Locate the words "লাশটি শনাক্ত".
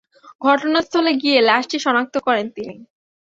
1.49-2.15